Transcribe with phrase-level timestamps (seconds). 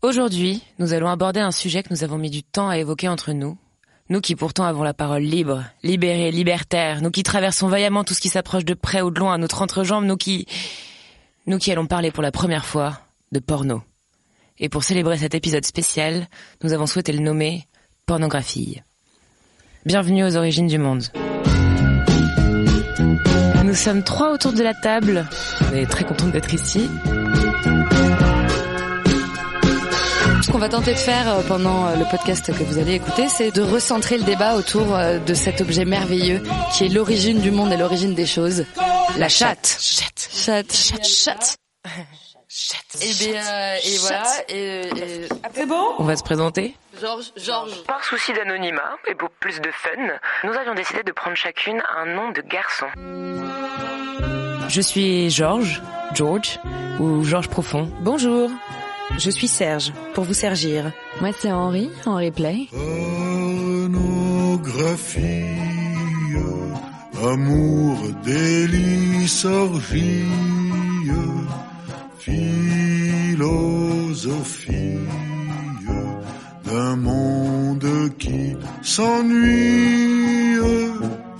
[0.00, 3.32] Aujourd'hui, nous allons aborder un sujet que nous avons mis du temps à évoquer entre
[3.32, 3.58] nous.
[4.10, 8.20] Nous qui pourtant avons la parole libre, libérée, libertaire, nous qui traversons vaillamment tout ce
[8.20, 10.46] qui s'approche de près ou de loin à notre entrejambe, nous qui...
[11.46, 13.00] Nous qui allons parler pour la première fois
[13.32, 13.82] de porno.
[14.58, 16.28] Et pour célébrer cet épisode spécial,
[16.62, 17.66] nous avons souhaité le nommer
[18.06, 18.80] Pornographie.
[19.84, 21.04] Bienvenue aux origines du monde.
[23.64, 25.26] Nous sommes trois autour de la table.
[25.70, 26.88] On est très contents d'être ici.
[30.48, 33.28] Ce qu'on va tenter de faire euh, pendant euh, le podcast que vous allez écouter,
[33.28, 37.50] c'est de recentrer le débat autour euh, de cet objet merveilleux qui est l'origine du
[37.50, 38.64] monde et l'origine des choses,
[39.18, 39.76] la chatte.
[39.78, 40.30] Chatte.
[40.32, 40.72] Chatte.
[40.72, 41.58] Chatte.
[42.48, 42.96] Chatte.
[43.02, 44.24] Et bien, euh, et voilà.
[44.48, 46.74] Et, et- C'est bon On va se présenter.
[46.98, 47.82] Georges, Georges.
[47.86, 49.90] Par souci d'anonymat et pour plus de fun,
[50.44, 52.86] nous avions décidé de prendre chacune un nom de garçon.
[54.70, 55.82] Je suis Georges,
[56.14, 56.58] George,
[57.00, 57.90] ou Georges Profond.
[58.00, 58.50] Bonjour.
[59.16, 60.92] Je suis Serge, pour vous servir.
[61.20, 62.68] Moi, c'est Henri, Henri Play.
[64.58, 65.44] Pornographie,
[67.24, 70.24] amour, délice, orgie,
[73.38, 73.78] philosophie
[76.64, 80.58] d'un monde qui s'ennuie.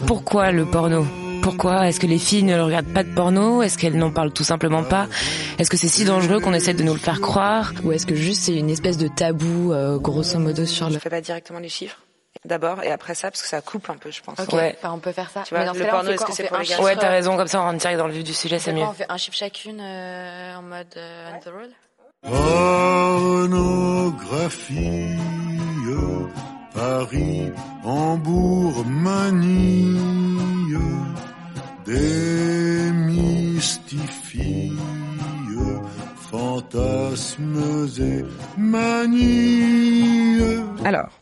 [0.06, 1.04] Pourquoi le porno?
[1.48, 3.62] Pourquoi Est-ce que les filles ne regardent pas de porno?
[3.62, 5.06] Est-ce qu'elles n'en parlent tout simplement pas?
[5.58, 7.72] Est-ce que c'est si dangereux qu'on essaie de nous le faire croire?
[7.84, 10.94] Ou est-ce que juste c'est une espèce de tabou, euh, grosso modo, sur le...
[10.94, 11.96] Je fais pas directement les chiffres
[12.44, 14.38] d'abord et après ça parce que ça coupe un peu je pense.
[14.38, 14.76] Ok, Ouais.
[14.78, 15.42] enfin, on peut faire ça.
[15.44, 17.36] Tu vois, le porno, est-ce que c'est pour un les chiffre, Ouais, t'as euh, raison,
[17.36, 18.82] comme ça on rentre direct dans le vif du sujet, on c'est fait mieux.
[18.84, 21.70] On fait un chiffre chacune euh, en mode euh, on the road?
[22.22, 25.16] Pornographie,
[26.74, 27.50] Paris,
[27.84, 29.96] Hambourg, manie,
[31.88, 33.62] démystifie,
[36.30, 38.24] fantasmes et
[38.58, 40.40] manies.
[40.84, 41.17] Alors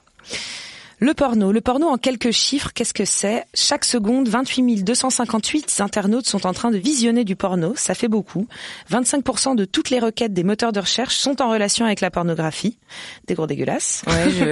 [0.98, 3.44] le porno, le porno en quelques chiffres, qu'est-ce que c'est?
[3.54, 8.46] Chaque seconde, 28 258 internautes sont en train de visionner du porno, ça fait beaucoup.
[8.90, 12.78] 25% de toutes les requêtes des moteurs de recherche sont en relation avec la pornographie.
[13.26, 14.02] Des gros dégueulasses.
[14.06, 14.44] Ouais, je...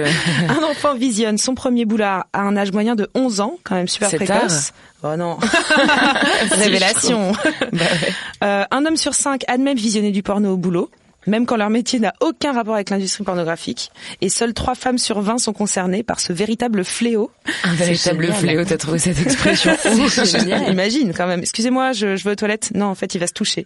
[0.49, 3.87] Un enfant visionne son premier boulard à un âge moyen de 11 ans, quand même
[3.87, 4.71] super précoce.
[5.03, 5.37] Oh non.
[6.51, 7.31] Révélation.
[7.31, 8.13] Bah ouais.
[8.43, 10.89] Euh, un homme sur cinq admet visionner du porno au boulot,
[11.27, 13.91] même quand leur métier n'a aucun rapport avec l'industrie pornographique.
[14.21, 17.31] Et seules trois femmes sur 20 sont concernées par ce véritable fléau.
[17.63, 19.75] Un véritable fléau, t'as trouvé cette expression
[20.25, 20.71] génial.
[20.71, 21.41] Imagine quand même.
[21.41, 22.71] Excusez-moi, je, je vais aux toilettes.
[22.75, 23.65] Non, en fait, il va se toucher.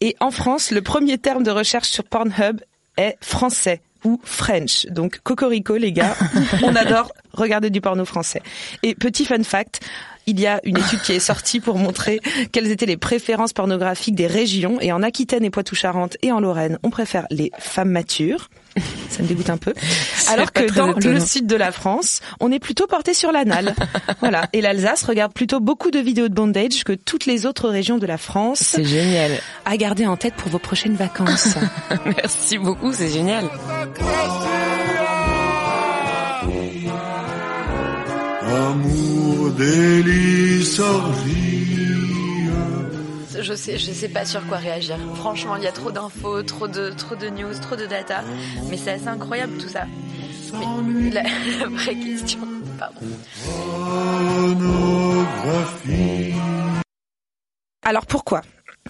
[0.00, 2.60] Et en France, le premier terme de recherche sur Pornhub
[2.96, 4.86] est français ou French.
[4.86, 6.14] Donc cocorico les gars,
[6.62, 8.42] on adore regarder du porno français.
[8.82, 9.80] Et petit fun fact,
[10.26, 12.20] il y a une étude qui est sortie pour montrer
[12.52, 14.80] quelles étaient les préférences pornographiques des régions.
[14.80, 18.48] Et en Aquitaine et Poitou-Charentes et en Lorraine, on préfère les femmes matures.
[19.08, 19.72] Ça me dégoûte un peu.
[20.28, 21.14] Alors que dans étonnant.
[21.14, 23.74] le sud de la France, on est plutôt porté sur l'anal.
[24.20, 24.48] voilà.
[24.52, 28.06] Et l'Alsace regarde plutôt beaucoup de vidéos de bondage que toutes les autres régions de
[28.06, 28.58] la France.
[28.60, 29.32] C'est génial.
[29.64, 31.54] À garder en tête pour vos prochaines vacances.
[32.04, 33.48] Merci beaucoup, c'est génial.
[38.46, 41.66] Amour, délice, orgie.
[43.38, 44.96] Je sais, je sais pas sur quoi réagir.
[45.16, 48.22] Franchement, il y a trop d'infos, trop de, trop de news, trop de data.
[48.70, 49.84] Mais c'est assez incroyable tout ça.
[50.54, 51.22] Mais la,
[51.60, 52.40] la vraie question,
[52.78, 53.00] pardon.
[57.82, 58.42] Alors pourquoi?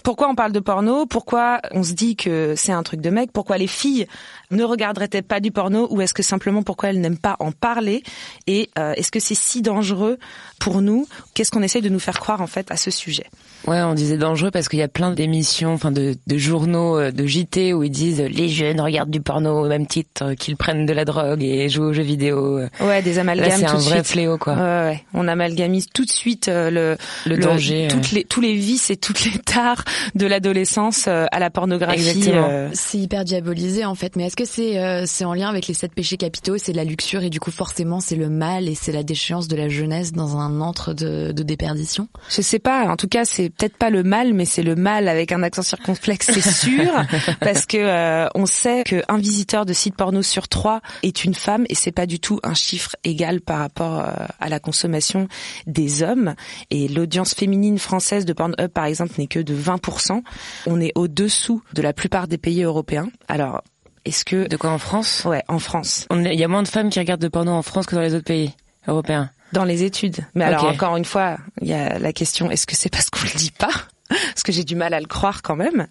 [0.03, 1.07] Pourquoi on parle de porno?
[1.07, 3.33] Pourquoi on se dit que c'est un truc de mec?
[3.33, 4.07] Pourquoi les filles
[4.51, 8.03] ne regarderaient-elles pas du porno Ou est-ce que simplement pourquoi elles n'aiment pas en parler
[8.47, 10.19] Et euh, est-ce que c'est si dangereux
[10.59, 11.07] pour nous?
[11.35, 13.27] Qu'est-ce qu'on essaye de nous faire croire en fait à ce sujet?
[13.67, 17.11] Ouais, on disait dangereux parce qu'il y a plein d'émissions, enfin de, de journaux, euh,
[17.11, 20.35] de JT où ils disent euh, les jeunes regardent du porno au même titre euh,
[20.35, 22.61] qu'ils prennent de la drogue et jouent aux jeux vidéo.
[22.81, 24.07] Ouais, des amalgames Là, c'est un vrai suite.
[24.07, 24.55] fléau, quoi.
[24.55, 25.05] Ouais, ouais.
[25.15, 26.97] On amalgamise tout de suite le,
[27.27, 28.19] Le danger, toutes ouais.
[28.19, 29.85] les tous les vices et toutes les tares
[30.15, 32.09] de l'adolescence à la pornographie.
[32.09, 32.47] Exactement.
[32.51, 35.67] euh, C'est hyper diabolisé en fait, mais est-ce que c'est euh, c'est en lien avec
[35.67, 38.75] les sept péchés capitaux C'est la luxure et du coup forcément c'est le mal et
[38.75, 42.09] c'est la déchéance de la jeunesse dans un antre de, de déperdition.
[42.31, 42.87] Je sais pas.
[42.89, 45.63] En tout cas, c'est peut-être pas le mal, mais c'est le mal avec un accent
[45.63, 46.93] circonflexe, c'est sûr,
[47.41, 51.65] parce que euh, on sait qu'un visiteur de site porno sur trois est une femme,
[51.69, 55.29] et c'est pas du tout un chiffre égal par rapport euh, à la consommation
[55.67, 56.35] des hommes.
[56.71, 60.23] Et l'audience féminine française de Pornhub, par exemple, n'est que de 20%.
[60.67, 63.09] On est au-dessous de la plupart des pays européens.
[63.29, 63.63] Alors,
[64.07, 65.23] est-ce que De quoi en France?
[65.27, 67.87] Ouais, en France, Il y a moins de femmes qui regardent de porno en France
[67.87, 68.53] que dans les autres pays
[68.89, 69.31] européens.
[69.53, 70.19] dans les études.
[70.35, 73.25] Mais alors encore une fois, il y a la question est-ce que c'est parce qu'on
[73.25, 73.71] le dit pas?
[74.09, 75.87] Parce que j'ai du mal à le croire quand même.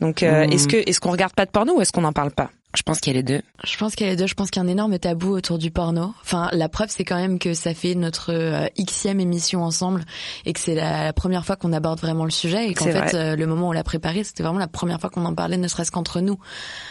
[0.00, 0.52] Donc euh, Hmm.
[0.52, 2.50] est-ce que est-ce qu'on regarde pas de porno ou est-ce qu'on n'en parle pas?
[2.74, 3.42] Je pense qu'il y a les deux.
[3.64, 4.26] Je pense qu'il y a les deux.
[4.26, 6.14] Je pense qu'il y a un énorme tabou autour du porno.
[6.22, 10.04] Enfin, la preuve, c'est quand même que ça fait notre euh, xème émission ensemble
[10.46, 13.14] et que c'est la, la première fois qu'on aborde vraiment le sujet et qu'en fait,
[13.14, 15.58] euh, le moment où on l'a préparé, c'était vraiment la première fois qu'on en parlait,
[15.58, 16.38] ne serait-ce qu'entre nous.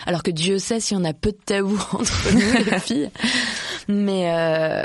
[0.05, 3.09] Alors que Dieu sait si on a peu de tabou entre nous, les filles.
[3.87, 4.83] Mais euh,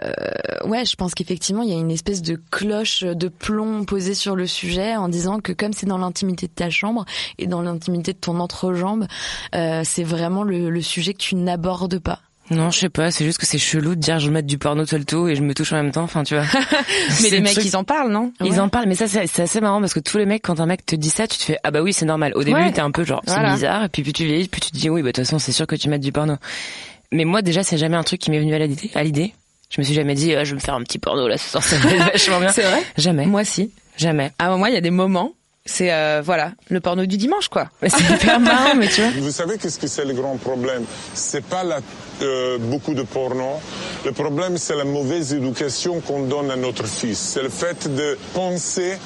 [0.66, 4.34] ouais, je pense qu'effectivement, il y a une espèce de cloche de plomb posée sur
[4.34, 7.04] le sujet en disant que comme c'est dans l'intimité de ta chambre
[7.38, 9.06] et dans l'intimité de ton entrejambe,
[9.54, 12.20] euh, c'est vraiment le, le sujet que tu n'abordes pas.
[12.50, 14.56] Non, je sais pas, c'est juste que c'est chelou de dire je vais mettre du
[14.56, 16.44] porno tout le tout et je me touche en même temps, enfin tu vois.
[17.22, 18.32] Mais les le mecs truc- ils en parlent, non?
[18.40, 18.58] Ils Ouais.
[18.60, 20.86] en parlent, mais ça c'est assez marrant parce que tous les mecs, quand un mec
[20.86, 22.32] te dit ça, tu te fais ah bah oui c'est normal.
[22.36, 22.70] Au début Ouais.
[22.72, 23.54] t'es un peu genre c'est Voilà.
[23.54, 25.40] bizarre, et puis plus tu vieillis, plus tu te dis oui bah de toute façon
[25.40, 26.36] c'est sûr que tu mets du porno.
[27.10, 28.92] Mais moi déjà c'est jamais un truc qui m'est venu à l'idée.
[28.94, 29.32] À l'idée,
[29.70, 31.50] je me suis jamais dit ah, je vais me faire un petit porno là ce
[31.50, 32.50] soir, ça va vachement bien.
[32.52, 32.80] C'est vrai?
[32.96, 33.72] Jamais, Moi si.
[33.96, 34.30] jamais.
[34.38, 35.32] À moi il y a des moments,
[35.66, 37.68] c'est euh, voilà, le porno du dimanche quoi.
[37.82, 39.10] Mais c'est hyper marrant, mais tu vois.
[39.18, 40.84] Vous savez qu'est-ce que c'est le grand problème?
[41.14, 41.80] C'est pas la,
[42.22, 43.60] euh, beaucoup de porno.
[44.04, 47.18] Le problème, c'est la mauvaise éducation qu'on donne à notre fils.
[47.18, 48.96] C'est le fait de penser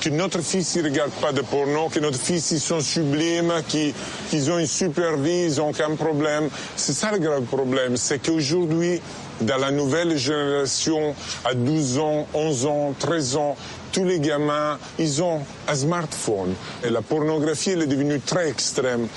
[0.00, 3.94] que notre fils il regarde pas de porno, que notre fils ils sont sublimes, qu'ils
[4.28, 6.48] qu'ils ont une super vie, ils ont aucun problème.
[6.76, 9.00] C'est ça le grave problème, c'est qu'aujourd'hui,
[9.40, 13.56] dans la nouvelle génération, à 12 ans, 11 ans, 13 ans,
[13.92, 16.54] tous les gamins, ils ont un smartphone.
[16.84, 19.08] Et la pornographie, elle est devenue très extrême.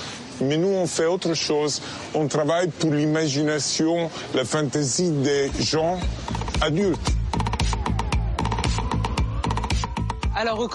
[0.42, 1.82] Mais nous, on fait autre chose.
[2.14, 5.98] On travaille pour l'imagination, la fantaisie des gens
[6.60, 7.19] adultes.
[10.40, 10.66] Alors,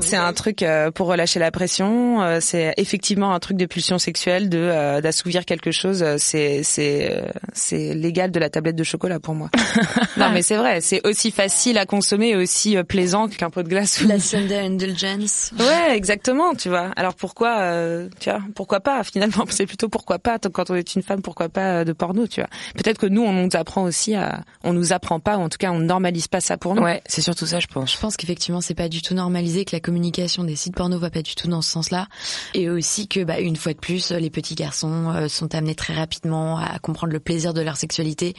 [0.00, 2.22] C'est un truc euh, pour relâcher la pression.
[2.22, 6.02] euh, c'est effectivement un truc de pulsion sexuelle, de euh, d'assouvir quelque chose.
[6.02, 9.50] euh, C'est c'est euh, c'est l'égal de la tablette de chocolat pour moi.
[10.16, 10.80] non mais c'est vrai.
[10.80, 14.00] C'est aussi facile à consommer et aussi euh, plaisant qu'un pot de glace.
[14.00, 15.52] ou- La Sunday Indulgence.
[15.58, 16.90] Ouais, exactement, tu vois.
[16.96, 20.38] Alors pourquoi, euh, tu vois, pourquoi pas Finalement, c'est plutôt pourquoi pas.
[20.38, 23.32] Quand on est une femme, pourquoi pas de porno, tu vois Peut-être que nous, on
[23.34, 26.40] nous apprend aussi à, on nous apprend pas, ou en tout cas, on normalise pas
[26.40, 26.82] ça pour nous.
[26.82, 27.92] Ouais, c'est surtout ça je pense.
[27.92, 31.10] Je pense qu'effectivement c'est pas du tout normalisé, que la communication des sites porno va
[31.10, 32.06] pas du tout dans ce sens-là,
[32.54, 35.94] et aussi que bah, une fois de plus les petits garçons euh, sont amenés très
[35.94, 38.34] rapidement à comprendre le plaisir de leur sexualité,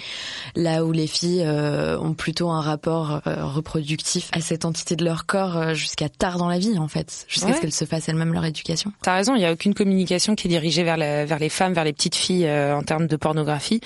[0.56, 5.04] là où les filles euh, ont plutôt un rapport euh, reproductif à cette entité de
[5.06, 7.56] leur corps euh, jusqu'à tard dans la vie en fait, jusqu'à Ouais.
[7.56, 8.92] ce qu'elles se fassent elles-mêmes leur éducation.
[9.02, 11.74] T'as raison, il y a aucune communication qui est dirigée vers, la- vers les femmes,
[11.74, 13.82] vers les petites filles euh, en termes de pornographie.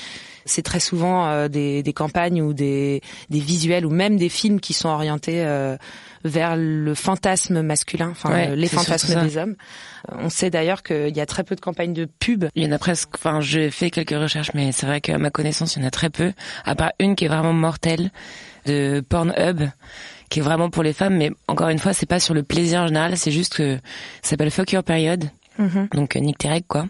[0.49, 4.59] C'est très souvent euh, des, des campagnes ou des, des visuels ou même des films
[4.59, 5.77] qui sont orientés euh,
[6.23, 9.55] vers le fantasme masculin, enfin Ouais, les fantasmes des hommes.
[10.11, 12.45] Euh, On sait d'ailleurs qu'il y a très peu de campagnes de pub.
[12.55, 15.29] Il y en a presque, enfin j'ai fait quelques recherches, mais c'est vrai qu'à ma
[15.29, 16.33] connaissance il y en a très peu,
[16.65, 18.11] à part une qui est vraiment mortelle,
[18.65, 19.61] de Pornhub,
[20.29, 22.81] qui est vraiment pour les femmes, mais encore une fois c'est pas sur le plaisir
[22.81, 23.75] en général, c'est juste que
[24.21, 25.25] ça s'appelle Fuck Your Period.
[25.93, 26.85] Donc euh, nique tes règles quoi.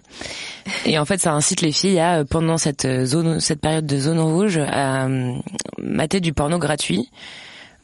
[0.86, 3.86] Et en fait ça incite les filles à euh, pendant cette euh, zone, cette période
[3.86, 5.34] de zone rouge, à euh,
[5.80, 7.10] mater du porno gratuit,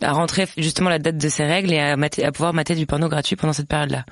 [0.02, 2.86] à rentrer justement la date de ces règles et à, mater- à pouvoir mater du
[2.86, 4.06] porno gratuit pendant cette période-là.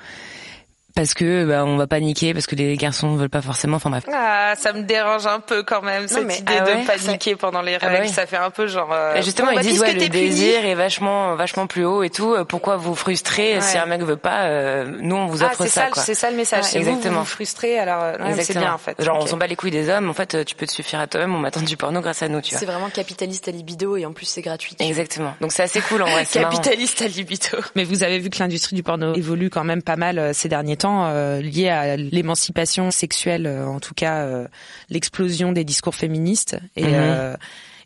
[0.94, 3.78] Parce que bah, on va paniquer, parce que les garçons veulent pas forcément.
[3.78, 4.04] Enfin bref.
[4.12, 7.34] Ah, ça me dérange un peu quand même cette mais- idée ah ouais, de paniquer
[7.34, 8.02] pendant les Ah règles.
[8.02, 8.08] ouais.
[8.08, 8.92] Ça fait un peu genre.
[8.92, 11.66] euh, Et justement, bon, bah, ils disent puisque ouais, le puni- désir est vachement, vachement
[11.66, 12.34] plus haut et tout.
[12.34, 15.64] euh, Pourquoi vous frustrer si un mec veut pas euh, Nous, on vous Ah, offre
[15.64, 15.80] c'est ça.
[15.86, 16.02] ça, quoi.
[16.02, 16.62] c'est ça le message.
[16.62, 17.20] Ouais, c'est vous, vous exactement.
[17.20, 18.60] vous frustrez, alors euh, c'est Exactement.
[18.60, 19.02] bien en fait.
[19.02, 20.08] Genre, on s'en bat les couilles des hommes.
[20.08, 21.34] En fait, euh, tu peux te suffire à toi-même.
[21.34, 22.74] On m'attend du porno grâce à nous, tu C'est vois.
[22.74, 24.76] vraiment capitaliste à libido et en plus c'est gratuit.
[24.78, 25.34] Exactement.
[25.40, 26.24] Donc c'est assez cool en vrai.
[26.24, 26.38] c'est.
[26.40, 27.58] Capitaliste à libido.
[27.74, 30.76] Mais vous avez vu que l'industrie du porno évolue quand même pas mal ces derniers
[30.76, 34.46] temps, euh, lié à l'émancipation sexuelle, euh, en tout cas euh,
[34.90, 36.56] l'explosion des discours féministes.
[36.76, 36.92] Et Mhm.
[36.94, 37.36] euh,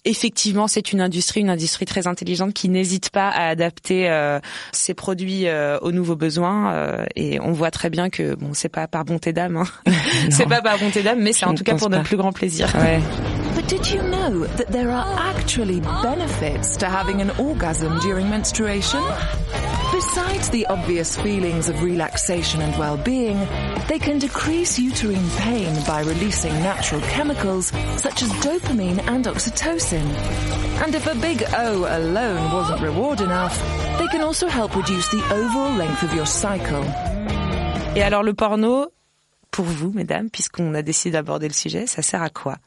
[0.04, 4.38] effectivement, c'est une industrie, une industrie très intelligente qui n'hésite pas à adapter euh,
[4.72, 6.72] ses produits euh, aux nouveaux besoins.
[6.72, 9.66] euh, et on voit très bien que bon, c'est pas par bonté d'âme, hein.
[10.30, 11.96] c'est pas par bonté d'âme, mais c'est en tout cas pour pas.
[11.96, 12.68] notre plus grand plaisir.
[12.76, 13.00] Ouais.
[13.54, 19.00] But did you know that there are actually benefits to having an orgasm during menstruation?
[19.92, 23.38] Besides the obvious feelings of relaxation and well-being,
[23.88, 30.04] they can decrease uterine pain by releasing natural chemicals such as dopamine and oxytocin.
[30.84, 33.58] And if a big O alone wasn't reward enough,
[33.98, 36.84] they can also help reduce the overall length of your cycle.
[37.96, 38.92] Et alors le porno,
[39.50, 42.58] pour vous, mesdames, puisqu'on a décidé d'aborder le sujet, ça sert à quoi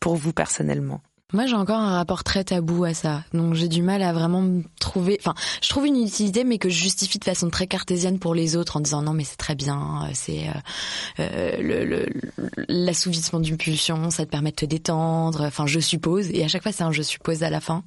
[0.00, 3.22] Pour vous personnellement Moi, j'ai encore un rapport très tabou à ça.
[3.32, 5.18] Donc, j'ai du mal à vraiment me trouver.
[5.20, 8.56] Enfin, je trouve une utilité, mais que je justifie de façon très cartésienne pour les
[8.56, 10.08] autres en disant non, mais c'est très bien.
[10.14, 12.06] C'est euh, euh, le- le-
[12.68, 15.42] l'assouvissement d'une pulsion, ça te permet de te détendre.
[15.42, 16.28] Enfin, je suppose.
[16.30, 17.82] Et à chaque fois, c'est un je suppose à la fin.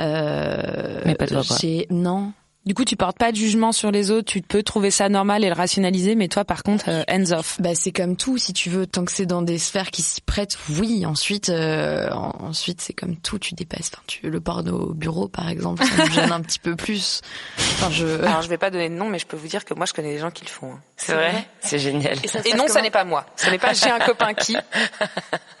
[0.00, 1.26] Euh, Mais pas
[1.60, 2.32] j'ai- Non.
[2.68, 5.42] Du coup, tu portes pas de jugement sur les autres, tu peux trouver ça normal
[5.42, 7.56] et le rationaliser, mais toi, par contre, euh, hands off.
[7.60, 10.20] Bah c'est comme tout, si tu veux, tant que c'est dans des sphères qui s'y
[10.20, 11.06] prêtent, oui.
[11.06, 13.90] Ensuite, euh, en- ensuite c'est comme tout, tu dépasses.
[13.94, 17.22] Enfin, tu le porno au bureau, par exemple, ça me gêne un petit peu plus.
[17.56, 18.06] Enfin, je.
[18.22, 19.94] Alors, je vais pas donner de nom, mais je peux vous dire que moi, je
[19.94, 20.72] connais des gens qui le font.
[20.72, 20.80] hein.
[20.98, 21.48] C'est vrai?
[21.60, 22.18] C'est génial.
[22.26, 23.24] ça Et non, ça n'est pas moi.
[23.36, 24.54] Ce n'est pas j'ai un copain qui.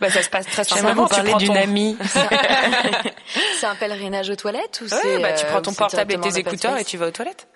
[0.00, 1.02] Bah, ça se passe très J'aimerais simplement.
[1.04, 1.96] vous Tu parler d'une ton- amie.
[3.58, 6.20] C'est un pèlerinage aux toilettes ou Ouais, c'est bah, tu euh, prends ton portable et
[6.20, 7.48] tes écouteurs et tu vas aux toilettes.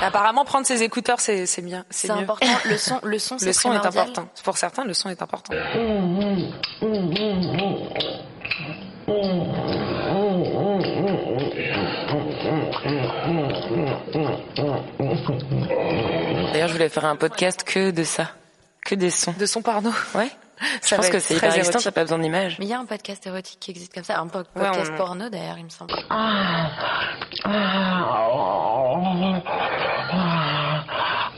[0.00, 1.84] Apparemment, prendre ses écouteurs, c'est c'est bien.
[1.90, 2.20] C'est C'est mieux.
[2.20, 2.46] important.
[2.64, 4.28] Le son, le son, c'est Le son est important.
[4.44, 5.54] Pour certains, le son est important.
[16.52, 18.30] D'ailleurs, je voulais faire un podcast que de ça.
[18.84, 19.34] Que des sons.
[19.38, 19.90] De son porno.
[20.14, 20.30] Ouais.
[20.82, 21.82] Je Ça pense va que c'est très hyper érotique.
[21.84, 22.56] t'as pas besoin d'images.
[22.58, 24.90] Mais il y a un podcast érotique qui existe comme ça, un po- Ouais, podcast
[24.92, 25.94] on- porno d'ailleurs, il me semble.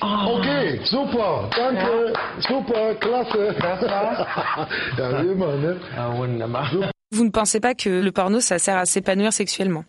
[0.03, 4.27] Okay, super, danke, super, klasse.
[4.99, 6.91] ja, immer, ne?
[7.13, 9.85] Vous ne pensez pas que le porno, ça sert à s'épanouir sexuellement?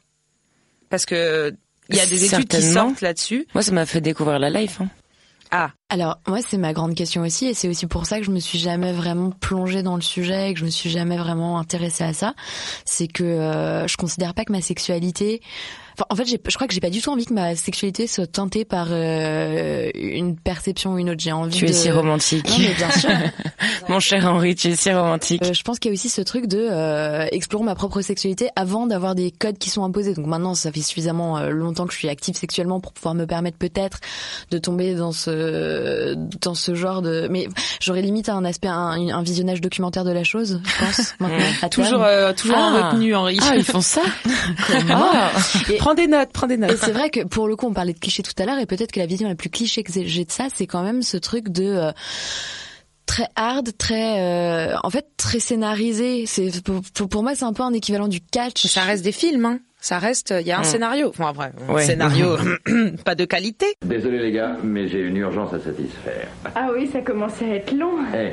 [0.93, 1.51] Parce que
[1.89, 3.47] il y a des études qui sortent là-dessus.
[3.55, 4.79] Moi, ça m'a fait découvrir la life.
[4.79, 4.89] Hein.
[5.49, 8.31] Ah, Alors moi c'est ma grande question aussi et c'est aussi pour ça que je
[8.31, 11.57] me suis jamais vraiment plongée dans le sujet et que je me suis jamais vraiment
[11.57, 12.35] intéressée à ça.
[12.85, 15.41] C'est que euh, je considère pas que ma sexualité,
[15.95, 18.07] enfin en fait j'ai- je crois que j'ai pas du tout envie que ma sexualité
[18.07, 21.19] soit teintée par euh, une perception ou une autre.
[21.21, 21.69] J'ai envie Tu de...
[21.69, 22.47] es si romantique.
[22.49, 23.09] Non mais bien sûr.
[23.89, 25.43] Mon cher Henri, tu es si romantique.
[25.43, 28.49] Euh, je pense qu'il y a aussi ce truc de euh, explorer ma propre sexualité
[28.55, 30.13] avant d'avoir des codes qui sont imposés.
[30.13, 33.25] Donc maintenant, ça fait suffisamment euh, longtemps que je suis active sexuellement pour pouvoir me
[33.25, 33.99] permettre peut-être
[34.51, 37.27] de tomber dans ce dans ce genre de.
[37.29, 37.47] Mais
[37.81, 41.13] j'aurais limite un aspect un, un visionnage documentaire de la chose, je pense.
[41.19, 42.89] maintenant, à toujours, euh, toujours en Ah.
[42.89, 43.37] retenue, Henri.
[43.41, 44.01] Ah, ils font ça
[44.89, 45.31] Ah.
[45.69, 46.77] Et- Prends des notes, prends des Et notes.
[46.77, 48.93] c'est vrai que pour le coup, on parlait de clichés tout à l'heure, et peut-être
[48.93, 51.49] que la vision la plus cliché que j'ai de ça, c'est quand même ce truc
[51.49, 51.91] de euh,
[53.05, 56.25] très hard, très, euh, en fait, très scénarisé.
[56.25, 58.65] C'est pour, moi, c'est un peu un équivalent du catch.
[58.65, 59.59] Ça reste des films, hein.
[59.81, 60.63] Ça reste, il y a un Mm.
[60.63, 61.09] scénario.
[61.09, 61.85] Enfin, après, un Ouais.
[61.85, 62.37] scénario,
[63.03, 63.65] pas de qualité.
[63.85, 66.29] Désolé les gars, mais j'ai une urgence à satisfaire.
[66.55, 67.97] Ah oui, ça commence à être long.
[68.15, 68.31] Eh,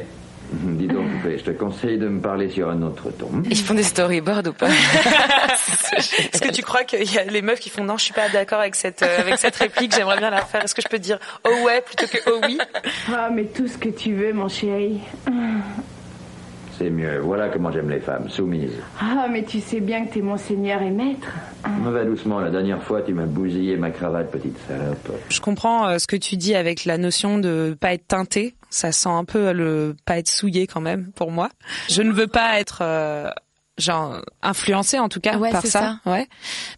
[0.78, 3.30] dis donc, je te conseille de me parler sur un autre ton.
[3.49, 4.69] Ils font des storyboards ou pas
[5.97, 8.28] Est-ce que tu crois qu'il y a les meufs qui font non, je suis pas
[8.28, 10.64] d'accord avec cette euh, avec cette réplique, j'aimerais bien la refaire.
[10.64, 12.59] Est-ce que je peux te dire oh ouais plutôt que oh oui?
[13.12, 15.00] Ah, mais tout ce que tu veux, mon chéri.
[16.81, 18.73] C'est mieux, voilà comment j'aime les femmes, soumises.
[18.99, 21.29] Ah, mais tu sais bien que t'es mon seigneur et maître.
[21.85, 25.11] Me va doucement, la dernière fois tu m'as bousillé ma cravate, petite salope.
[25.29, 28.55] Je comprends euh, ce que tu dis avec la notion de pas être teinté.
[28.71, 31.51] Ça sent un peu le pas être souillé quand même pour moi.
[31.91, 33.29] Je ne veux pas être euh,
[33.77, 36.01] genre influencé en tout cas Ouais, par c'est ça.
[36.07, 36.29] Ouais.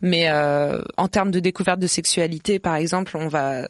[0.00, 3.68] Mais euh, en termes de découverte de sexualité, par exemple, on va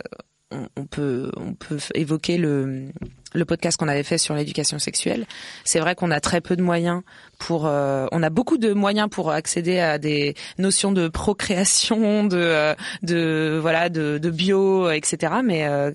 [0.50, 2.86] on, on peut on peut évoquer le
[3.34, 5.26] le podcast qu'on avait fait sur l'éducation sexuelle.
[5.64, 7.02] C'est vrai qu'on a très peu de moyens
[7.38, 12.36] pour euh, on a beaucoup de moyens pour accéder à des notions de procréation, de
[12.36, 15.34] euh, de voilà de, de bio, etc.
[15.44, 15.90] Mais euh,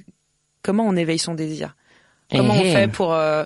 [0.62, 1.75] comment on éveille son désir?
[2.32, 2.72] Comment Eh on eh.
[2.74, 3.44] fait pour euh,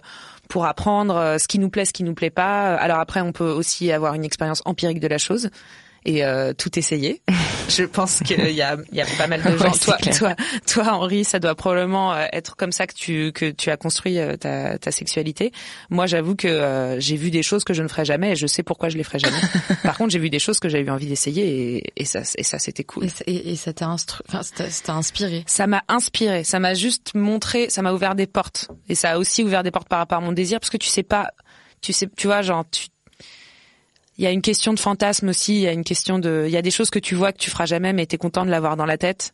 [0.48, 2.76] pour apprendre euh, ce qui nous plaît, ce qui nous plaît pas?
[2.76, 5.50] Alors après, on peut aussi avoir une expérience empirique de la chose
[6.06, 7.22] et euh, tout essayer.
[7.70, 9.72] Je pense qu'il y a il y a pas mal de gens.
[9.72, 10.18] toi, clair.
[10.18, 10.36] toi,
[10.68, 14.18] toi, Henri, ça doit probablement euh, être comme ça que tu que tu as construit
[14.20, 15.52] euh, ta ta sexualité.
[15.90, 18.48] Moi, j'avoue que euh, j'ai vu des choses que je ne ferai jamais et je
[18.48, 19.38] sais pourquoi je les ferai jamais.
[19.84, 22.44] Par contre, j'ai vu des choses que j'avais eu envie d'essayer et, et ça et
[22.44, 23.06] ça c'était cool.
[23.06, 24.24] Et, ça- et, et ça t'a instru...
[24.28, 24.42] enfin,
[24.90, 25.44] inspiré.
[25.48, 28.68] Ça m'a inspiré, ça m'a juste montré, ça m'a ouvert des portes.
[28.90, 30.88] Et ça a aussi ouvert des portes par rapport à mon désir, parce que tu
[30.88, 31.32] sais pas,
[31.82, 32.88] tu sais, tu vois, genre, tu,
[34.18, 36.52] il y a une question de fantasme aussi, il y a une question de, il
[36.52, 38.52] y a des choses que tu vois que tu feras jamais, mais t'es content de
[38.52, 39.32] l'avoir dans la tête.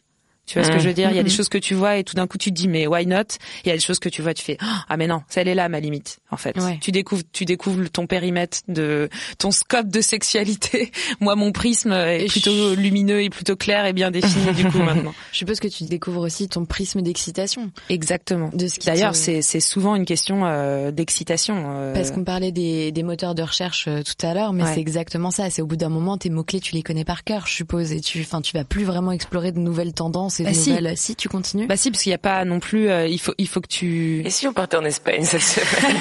[0.48, 1.10] Tu vois ce que je veux dire?
[1.12, 1.36] Il y a des Mhm.
[1.36, 3.24] choses que tu vois et tout d'un coup tu te dis mais why not?
[3.66, 5.56] Il y a des choses que tu vois, tu fais ah mais non, celle est
[5.56, 6.58] là ma limite en fait.
[6.58, 6.78] Ouais.
[6.82, 10.92] Tu découvres, tu découvres ton périmètre de ton scope de sexualité.
[11.20, 14.78] Moi mon prisme est Et plutôt lumineux et plutôt clair et bien défini du coup
[14.84, 15.14] maintenant.
[15.34, 17.70] Je suppose que tu découvres aussi ton prisme d'excitation.
[17.90, 18.50] Exactement.
[18.54, 21.56] De ce qui D'ailleurs te- c'est c'est souvent une question euh, d'excitation.
[21.76, 24.74] euh, Parce qu'on parlait des, des moteurs de recherche euh, tout à l'heure, mais Ouais.
[24.76, 25.50] c'est exactement ça.
[25.50, 28.00] C'est au bout d'un moment, tes mots-clés, tu les connais par cœur, je suppose, et
[28.02, 30.70] tu, enfin, tu vas plus vraiment explorer de nouvelles tendances de Bah si.
[30.70, 30.98] nouvelles.
[30.98, 31.68] Si tu continues.
[31.68, 32.90] Bah si parce qu'il y a pas non plus.
[32.90, 34.22] euh, il faut il faut que tu.
[34.26, 35.98] Et si on partait en Espagne cette semaine?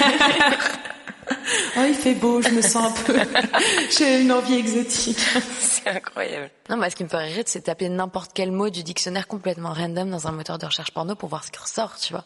[1.76, 3.18] Oh il fait beau, je me sens un peu.
[3.98, 5.18] J'ai une envie exotique.
[5.58, 6.50] C'est incroyable.
[6.70, 9.72] Non, moi, ce qui me ferait rire, c'est taper n'importe quel mot du dictionnaire complètement
[9.72, 12.24] random dans un moteur de recherche porno pour voir ce qui ressort, tu vois.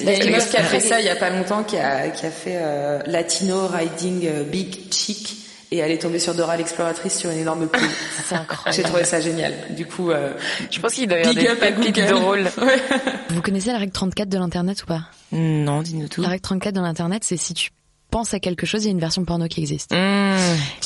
[0.00, 1.76] Il y a une meuf qui a fait ça il y a pas longtemps, qui
[1.78, 5.36] a, qui a fait euh, Latino Riding euh, Big Chick.
[5.70, 7.88] Et elle est tombée sur Dora l'exploratrice sur une énorme poule.
[8.26, 8.74] C'est incroyable.
[8.76, 9.52] J'ai trouvé ça génial.
[9.70, 10.32] Du coup, euh,
[10.70, 12.10] Je pense qu'il doit y avoir Big des pépites Google.
[12.20, 12.48] drôles.
[13.30, 15.02] Vous connaissez la règle 34 de l'internet ou pas?
[15.32, 16.22] Non, dis-nous tout.
[16.22, 17.70] La règle 34 de l'internet, c'est si tu
[18.10, 19.92] penses à quelque chose, il y a une version porno qui existe.
[19.92, 20.36] Mmh,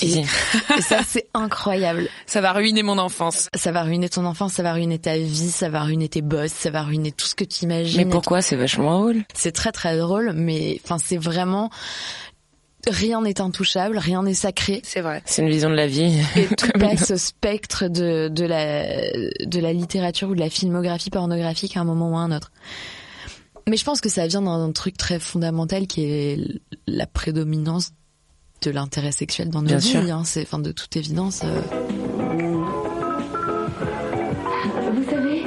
[0.03, 0.19] Et,
[0.79, 2.09] et ça, c'est incroyable.
[2.27, 3.49] ça va ruiner mon enfance.
[3.55, 6.51] Ça va ruiner ton enfance, ça va ruiner ta vie, ça va ruiner tes boss,
[6.51, 7.99] ça va ruiner tout ce que tu imagines.
[8.05, 8.43] Mais pourquoi?
[8.43, 9.23] C'est vachement drôle.
[9.35, 11.71] C'est très très drôle, mais enfin c'est vraiment
[12.91, 14.81] rien n'est intouchable, rien n'est sacré.
[14.85, 15.23] C'est vrai.
[15.25, 16.21] C'est une vision de la vie.
[16.37, 18.85] Et tout passe au spectre de, de la
[19.47, 22.51] de la littérature ou de la filmographie pornographique à un moment ou à un autre.
[23.69, 26.39] Mais je pense que ça vient d'un truc très fondamental qui est
[26.89, 27.93] la prédominance
[28.62, 29.89] de l'intérêt sexuel dans nos Bien vies.
[29.89, 30.01] sûr.
[30.01, 30.23] Hein.
[30.25, 31.43] C'est, enfin, de toute évidence.
[31.45, 31.61] euh,
[34.95, 35.43] Vous savez,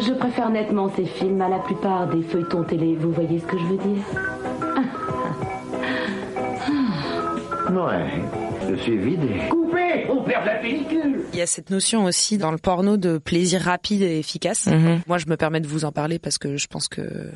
[0.00, 2.94] je préfère nettement ces films à la plupart des feuilletons télé.
[2.96, 4.02] Vous voyez ce que je veux dire?
[7.72, 8.06] Ouais,
[8.68, 9.48] je suis vidé.
[9.50, 13.18] Coupé On perd la pellicule Il y a cette notion aussi dans le porno de
[13.18, 14.66] plaisir rapide et efficace.
[14.66, 15.00] Mhm.
[15.06, 17.30] Moi, je me permets de vous en parler parce que je pense que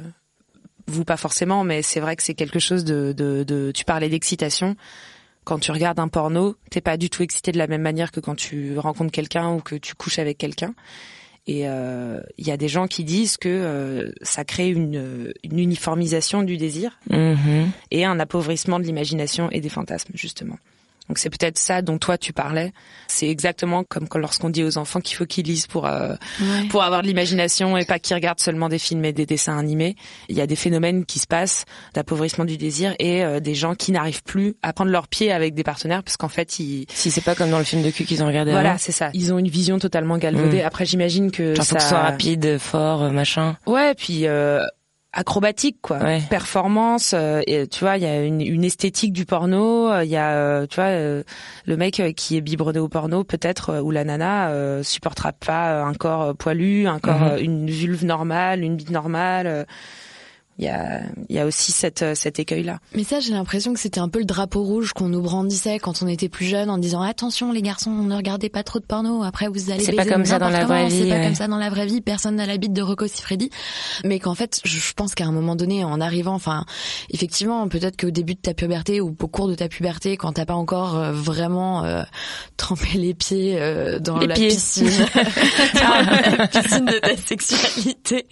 [0.86, 4.08] vous pas forcément, mais c'est vrai que c'est quelque chose de, de, de tu parlais
[4.08, 4.76] d'excitation.
[5.44, 8.20] Quand tu regardes un porno, t'es pas du tout excité de la même manière que
[8.20, 10.74] quand tu rencontres quelqu'un ou que tu couches avec quelqu'un.
[11.48, 15.58] Et euh, il y a des gens qui disent que euh, ça crée une, une
[15.58, 17.70] uniformisation du désir Mhm.
[17.92, 20.58] et un appauvrissement de l'imagination et des fantasmes justement.
[21.08, 22.72] Donc c'est peut-être ça dont toi tu parlais.
[23.08, 26.69] C'est exactement comme lorsqu'on dit aux enfants qu'il faut qu'ils lisent pour euh, Ouais.
[26.69, 29.97] pour avoir de l'imagination et pas qu'ils regardent seulement des films et des dessins animés.
[30.28, 31.64] Il y a des phénomènes qui se passent
[31.95, 35.54] d'appauvrissement du désir et euh, des gens qui n'arrivent plus à prendre leur pied avec
[35.54, 38.04] des partenaires parce qu'en fait ils Si c'est pas comme dans le film de cul
[38.04, 39.10] qu'ils ont regardé voilà c'est ça.
[39.14, 40.62] Ils ont une vision totalement galvaudée.
[40.62, 40.66] Mm.
[40.66, 43.56] Après j'imagine que Genre, ça faut que ce soit rapide, fort, machin.
[43.66, 44.64] Ouais, puis euh,
[45.16, 46.22] acrobatique quoi, Ouais.
[46.30, 47.12] performance.
[47.14, 49.90] euh, et, tu vois, il y a une, une esthétique du porno.
[49.90, 51.22] euh, Il y a, euh, tu vois, euh,
[51.66, 55.94] le mec qui est biberonné au porno, peut-être, ou la nana euh, supportera pas un
[55.94, 57.38] corps poilu, un corps, Mhm.
[57.44, 59.66] une vulve normale, une bite normale.
[60.58, 62.78] Il y a, il y a aussi cette, euh, cet écueil-là.
[62.95, 66.02] Mais ça, j'ai l'impression que c'était un peu le drapeau rouge qu'on nous brandissait quand
[66.02, 69.23] on était plus jeune en disant attention les garçons, ne regardez pas trop de porno,
[69.23, 71.25] après vous allez C'est pas comme ça dans la vraie comment, C'est vie, pas ouais.
[71.25, 73.50] comme ça dans la vraie vie, personne n'a la bite de Rocco Siffredi.
[74.04, 76.64] Mais qu'en fait, je je pense qu'à un moment donné, en arrivant, enfin,
[77.10, 80.47] effectivement, peut-être qu'au début de ta puberté ou au cours de ta puberté, quand t'as
[80.47, 82.02] pas encore euh, vraiment euh,
[82.56, 84.49] trempé les pieds euh, dans Les la pieds.
[84.49, 84.86] piscine,
[85.75, 88.26] dans la piscine de ta sexualité,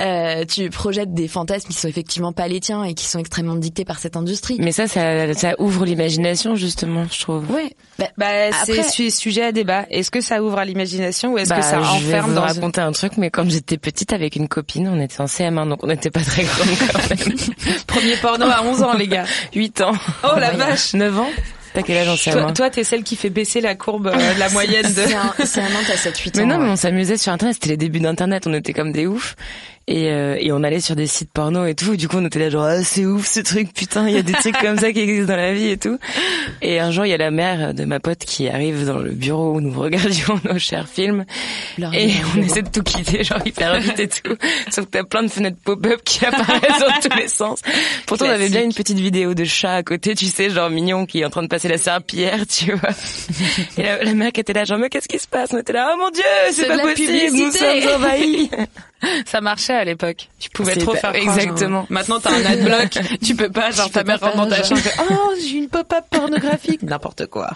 [0.00, 3.54] euh, tu projettes des fantasmes qui sont effectivement pas les tiens et qui sont extrêmement
[3.56, 4.56] dictés par cette industrie.
[4.60, 7.50] Mais ça, ça, ça ouvre l'imagination justement, je trouve.
[7.50, 7.72] Ouais.
[7.98, 8.26] Bah, Bah,
[8.64, 9.86] c'est Après- su- sujet à débat.
[9.90, 12.34] Est-ce que ça ouvre à l'imagination ou est-ce Bah, que ça je vais enferme vous
[12.36, 15.68] dans raconter un truc, mais quand j'étais petite avec une copine, on était en CM1,
[15.68, 17.36] donc on n'était pas très quand même.
[17.86, 19.92] premier porno à 11 ans, les gars 8 ans.
[20.24, 21.28] Oh la vache 9 ans?
[21.74, 24.34] T'as quel âge en CM1 Toi, toi, t'es celle qui fait baisser la courbe, euh,
[24.38, 24.88] la moyenne de.
[25.06, 26.30] C'est un, c'est un an, t'as 7-8 ans.
[26.36, 26.70] Mais non, mais ouais.
[26.72, 27.54] on s'amusait sur Internet.
[27.54, 28.46] C'était les débuts d'Internet.
[28.46, 29.36] On était comme des oufs.
[29.88, 31.96] Et, euh, et on allait sur des sites porno et tout.
[31.96, 34.22] Du coup, on était là genre, ah, c'est ouf ce truc, putain, il y a
[34.22, 35.98] des trucs comme ça qui existent dans la vie et tout.
[36.60, 39.10] Et un jour, il y a la mère de ma pote qui arrive dans le
[39.10, 41.24] bureau où nous regardions nos chers films.
[41.78, 44.36] Leur Et on essaie de tout quitter, genre hyper vite et tout.
[44.70, 47.60] Sauf que t'as plein de fenêtres pop-up qui apparaissent dans tous les sens.
[48.06, 51.06] Pourtant, on avait bien une petite vidéo de chat à côté, tu sais, genre mignon,
[51.06, 52.90] qui est en train de passer la serpillière, tu vois.
[53.78, 55.50] Et la, la mère qui était là, genre, mais qu'est-ce qui se passe?
[55.52, 58.50] On était là, oh mon dieu, c'est pas possible, nous sommes envahis.
[59.26, 60.28] Ça marchait à l'époque.
[60.38, 61.80] Tu pouvais trop faire exactement.
[61.80, 61.86] genre.
[61.90, 62.98] Maintenant, t'as un adblock.
[63.24, 64.80] tu peux pas, genre, ta peux mère pas rentre dans ta chambre.
[65.10, 66.82] Oh, j'ai une pop-up pornographique.
[66.82, 67.50] N'importe quoi.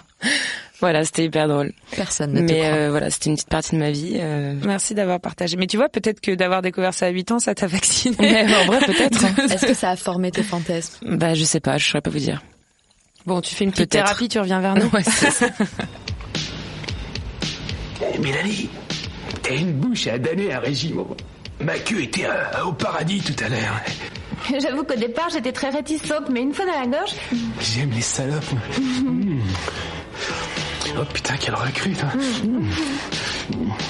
[0.79, 1.71] Voilà, c'était hyper drôle.
[1.95, 2.73] Personne ne te Mais croit.
[2.73, 4.17] euh, voilà, c'était une petite partie de ma vie.
[4.19, 4.53] euh.
[4.63, 5.57] Merci d'avoir partagé.
[5.57, 8.15] Mais tu vois, peut-être que d'avoir découvert ça à 8 ans, ça t'a vacciné.
[8.19, 9.23] Mais en vrai, peut-être.
[9.51, 11.17] Est-ce que ça a formé tes fantasmes?
[11.17, 12.43] Bah, je sais pas, je saurais pas vous dire.
[13.25, 14.87] Bon, tu fais une petite thérapie, tu reviens vers nous.
[14.93, 15.47] Ouais, c'est ça.
[18.13, 18.69] Eh, Mélanie,
[19.43, 21.03] T'as une bouche à donner un régime.
[21.59, 23.81] Ma queue était euh, au paradis tout à l'heure.
[24.61, 27.13] J'avoue qu'au départ, j'étais très réticente, mais une fois dans la gorge...
[27.59, 28.53] J'aime les salopes.
[28.79, 29.39] Mmh.
[30.99, 32.09] Oh putain, quelle recrue, toi.
[32.15, 32.71] Mmh.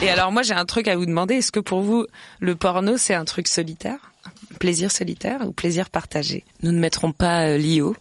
[0.02, 1.36] Et alors moi j'ai un truc à vous demander.
[1.36, 2.06] Est-ce que pour vous
[2.40, 4.12] le porno c'est un truc solitaire,
[4.60, 6.44] plaisir solitaire ou plaisir partagé?
[6.64, 7.96] Nous ne mettrons pas euh, l'IO.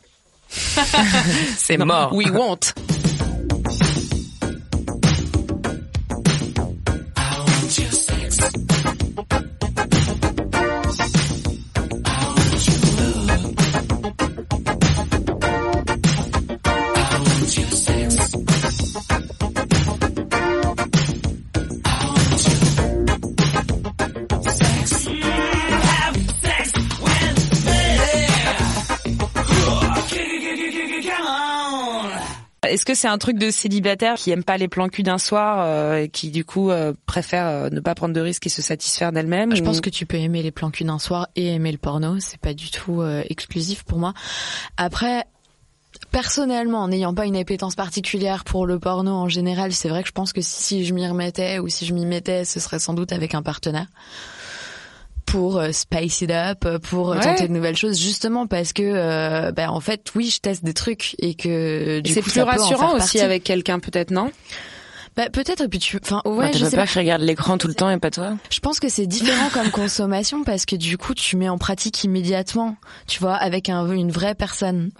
[1.56, 2.14] c'est mort.
[2.14, 2.74] We won't.
[32.86, 35.96] Que c'est un truc de célibataire qui aime pas les plans cul d'un soir euh,
[36.02, 39.12] et qui du coup euh, préfère euh, ne pas prendre de risques et se satisfaire
[39.12, 41.72] d'elle-même Je ou- pense que tu peux aimer les plans cul d'un soir et aimer
[41.72, 44.14] le porno, c'est pas du tout euh, exclusif pour moi.
[44.78, 45.24] Après
[46.10, 50.08] personnellement, en n'ayant pas une appétence particulière pour le porno en général, c'est vrai que
[50.08, 52.94] je pense que si je m'y remettais ou si je m'y mettais, ce serait sans
[52.94, 53.86] doute avec un partenaire
[55.26, 57.22] pour euh, spice it up, euh, pour euh, Ouais.
[57.22, 60.72] tenter de nouvelles choses, justement parce que, euh, ben, en fait, oui, je teste des
[60.74, 63.20] trucs et que Et du c'est coup, plus ça peut en rassurant faire aussi partie.
[63.20, 64.30] avec quelqu'un peut-être non?
[65.16, 66.84] Bah, peut-être et puis tu, enfin ouais, Ouais, je sais pas.
[66.86, 68.32] que je regarde l'écran tout le temps et pas toi?
[68.50, 72.04] Je pense que c'est différent comme consommation parce que du coup, tu mets en pratique
[72.04, 72.76] immédiatement,
[73.06, 74.90] tu vois, avec un, une vraie personne.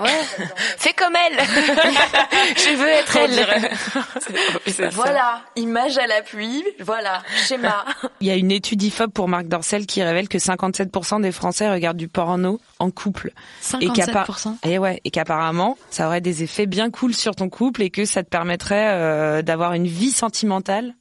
[0.79, 1.39] Fais comme elle.
[2.57, 4.91] Je veux être elle.
[4.93, 7.85] Voilà, image à l'appui, voilà, schéma.
[8.21, 11.71] Il y a une étude IFOP pour Marc Dorcel qui révèle que 57% des Français
[11.71, 13.33] regardent du porno en couple.
[13.81, 14.57] Et qu'appa- 57%.
[14.65, 18.05] Et ouais, et qu'apparemment, ça aurait des effets bien cool sur ton couple et que
[18.05, 20.95] ça te permettrait euh, d'avoir une vie sentimentale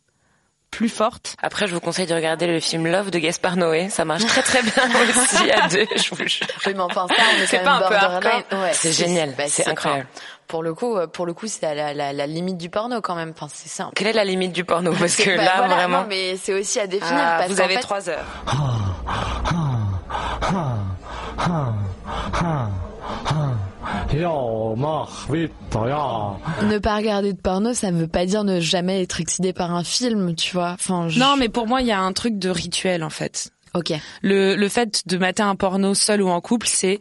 [0.72, 1.38] plus forte.
[1.42, 3.88] Après, je vous conseille de regarder le film Love de Gaspard Noé.
[3.90, 4.74] Ça marche très très bien
[5.10, 6.46] aussi à deux, je vous jure.
[6.66, 8.32] Oui, mais enfin, ça, on est C'est quand pas même un peu borderline.
[8.42, 10.08] hardcore Ouais, C'est génial, bah, c'est incroyable.
[10.48, 13.00] Pour le coup, euh, pour le coup, c'est à la, la, la limite du porno
[13.00, 13.32] quand même.
[13.36, 13.90] Enfin, c'est ça.
[13.96, 14.92] Quelle est la limite du porno?
[15.00, 16.02] Parce C'est- que là, voilà, vraiment...
[16.02, 17.16] Non, mais c'est aussi à définir.
[17.18, 18.26] Ah, parce vous avez fait, trois heures.
[26.64, 29.74] Ne pas regarder de porno, ça ne veut pas dire ne jamais être excité par
[29.74, 30.72] un film, tu vois.
[30.72, 33.52] Enfin, je- Non, mais pour moi, il y a un truc de rituel en fait.
[33.74, 33.94] Ok.
[34.22, 37.00] Le, le fait de mater un porno seul ou en couple, c'est,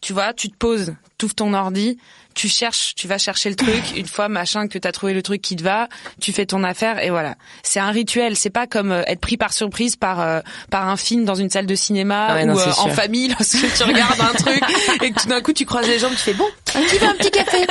[0.00, 1.98] tu vois, tu te poses, t'ouvres ton ordi,
[2.34, 5.42] tu cherches, tu vas chercher le truc, une fois machin que t'as trouvé le truc
[5.42, 5.88] qui te va,
[6.20, 7.34] tu fais ton affaire et voilà.
[7.62, 10.96] C'est un rituel, c'est pas comme euh, être pris par surprise par euh, par un
[10.96, 14.20] film dans une salle de cinéma Ouais, ou non, euh, en famille lorsque tu regardes
[14.20, 14.62] un truc
[15.02, 17.14] et que tout d'un coup tu croises les jambes, tu fais bon, qui veut un
[17.14, 17.66] petit café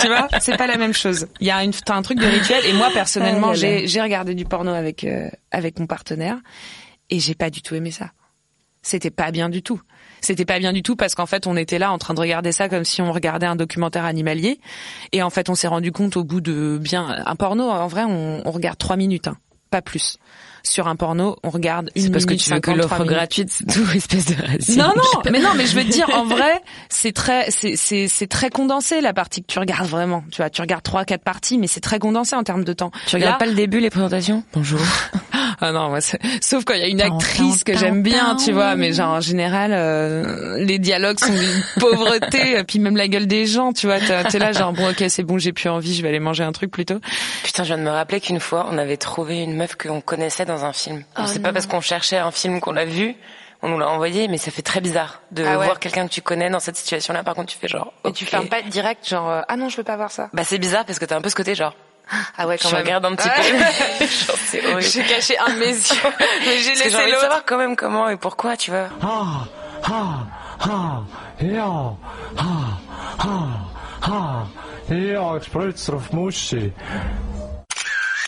[0.00, 1.26] Tu vois, c'est pas la même chose.
[1.40, 4.00] Il y a une t'as un truc de rituel et moi personnellement, Ah j'ai j'ai
[4.00, 6.38] regardé du porno avec euh, avec mon partenaire
[7.10, 8.10] et j'ai pas du tout aimé ça.
[8.82, 9.80] C'était pas bien du tout.
[10.20, 12.52] C'était pas bien du tout parce qu'en fait, on était là en train de regarder
[12.52, 14.60] ça comme si on regardait un documentaire animalier.
[15.12, 17.68] Et en fait, on s'est rendu compte au bout de bien un porno.
[17.70, 19.36] En vrai, on, on regarde trois minutes, hein,
[19.70, 20.18] pas plus.
[20.62, 23.04] Sur un porno, on regarde une C'est parce que minute tu veux que 50, l'offre
[23.04, 24.76] gratuite, c'est tout, espèce de raciste.
[24.76, 28.08] Non, non, mais non, mais je veux te dire, en vrai, c'est très, c'est, c'est,
[28.08, 30.22] c'est très condensé la partie que tu regardes vraiment.
[30.30, 32.90] Tu vois, tu regardes trois, quatre parties, mais c'est très condensé en termes de temps.
[33.06, 34.44] Tu regardes pas le début, les présentations?
[34.52, 34.80] Bonjour.
[35.60, 38.52] Ah non, moi, c'est- sauf quand il y a une actrice que j'aime bien, tu
[38.52, 43.26] vois, mais genre en général, euh, les dialogues sont d'une pauvreté, puis même la gueule
[43.26, 46.02] des gens, tu vois, t'es là genre bon ok c'est bon j'ai plus envie, je
[46.02, 46.98] vais aller manger un truc plutôt.
[47.42, 50.44] Putain, je viens de me rappeler qu'une fois, on avait trouvé une meuf qu'on connaissait
[50.44, 51.04] dans un film.
[51.18, 53.14] Oh c'est pas parce qu'on cherchait un film qu'on l'a vu,
[53.62, 55.64] on nous l'a envoyé, mais ça fait très bizarre de Ah ouais.
[55.66, 57.22] voir quelqu'un que tu connais dans cette situation-là.
[57.22, 57.92] Par contre, tu fais genre.
[58.06, 60.30] Et tu fermes pas direct genre euh, ah non je veux pas voir ça.
[60.32, 61.74] Bah c'est bizarre parce que t'as un peu ce côté genre.
[62.36, 64.80] Ah ouais Je regarde un petit peu.
[64.80, 66.10] J'ai caché un de mes yeux,
[66.46, 67.20] mais j'ai j'ai laissé envie de l'autre.
[67.22, 68.88] savoir quand même comment et pourquoi, tu vois.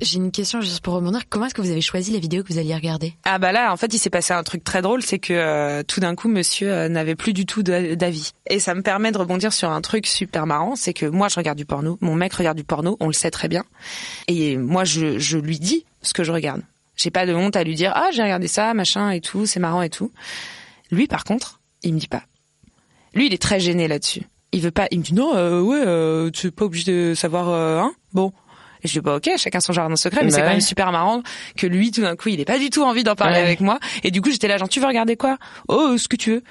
[0.00, 1.22] J'ai une question juste pour rebondir.
[1.28, 3.14] Comment est-ce que vous avez choisi la vidéo que vous alliez regarder?
[3.24, 5.82] Ah bah là, en fait, il s'est passé un truc très drôle, c'est que euh,
[5.82, 8.32] tout d'un coup, monsieur euh, n'avait plus du tout d'avis.
[8.48, 11.36] Et ça me permet de rebondir sur un truc super marrant, c'est que moi, je
[11.36, 13.64] regarde du porno, mon mec regarde du porno, on le sait très bien.
[14.28, 16.62] Et moi, je, je lui dis ce que je regarde.
[16.96, 19.60] J'ai pas de honte à lui dire, ah, j'ai regardé ça, machin et tout, c'est
[19.60, 20.12] marrant et tout.
[20.90, 22.22] Lui, par contre, il me dit pas.
[23.14, 24.22] Lui, il est très gêné là-dessus.
[24.52, 27.14] Il veut pas, il me dit, non, euh, ouais, euh, tu es pas obligé de
[27.14, 28.32] savoir, euh, hein, bon.
[28.84, 30.52] Et je dis bah ok, chacun son jardin secret, mais Bah c'est quand ouais.
[30.54, 31.22] même super marrant
[31.56, 33.42] que lui tout d'un coup il ait pas du tout envie d'en parler Ouais.
[33.42, 33.78] avec moi.
[34.02, 35.38] Et du coup j'étais là genre tu veux regarder quoi?
[35.68, 36.42] Oh ce que tu veux.